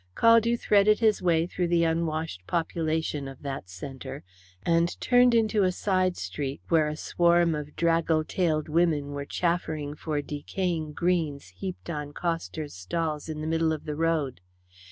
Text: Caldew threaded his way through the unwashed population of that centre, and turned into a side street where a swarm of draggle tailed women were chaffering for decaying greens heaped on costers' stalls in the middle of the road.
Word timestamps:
Caldew 0.15 0.57
threaded 0.59 0.97
his 0.97 1.21
way 1.21 1.45
through 1.45 1.67
the 1.67 1.83
unwashed 1.83 2.47
population 2.47 3.27
of 3.27 3.43
that 3.43 3.69
centre, 3.69 4.23
and 4.63 4.99
turned 4.99 5.35
into 5.35 5.61
a 5.61 5.71
side 5.71 6.17
street 6.17 6.59
where 6.69 6.87
a 6.87 6.97
swarm 6.97 7.53
of 7.53 7.75
draggle 7.75 8.23
tailed 8.23 8.67
women 8.67 9.11
were 9.11 9.25
chaffering 9.25 9.93
for 9.95 10.19
decaying 10.23 10.93
greens 10.93 11.49
heaped 11.49 11.87
on 11.91 12.13
costers' 12.13 12.73
stalls 12.73 13.29
in 13.29 13.41
the 13.41 13.47
middle 13.47 13.71
of 13.71 13.85
the 13.85 13.95
road. 13.95 14.41